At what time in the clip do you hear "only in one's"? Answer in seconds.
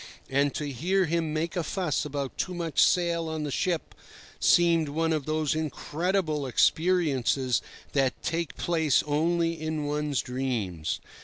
9.05-10.21